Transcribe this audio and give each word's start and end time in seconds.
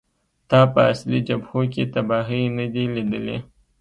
تا 0.49 0.59
په 0.73 0.79
اصلي 0.91 1.19
جبهو 1.27 1.61
کې 1.73 1.83
تباهۍ 1.93 2.43
نه 2.57 2.65
دي 2.73 2.85
لیدلې 2.95 3.37